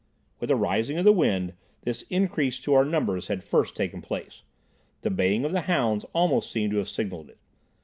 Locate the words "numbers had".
2.83-3.43